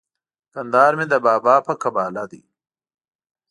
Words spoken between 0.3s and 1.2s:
کندهار مي د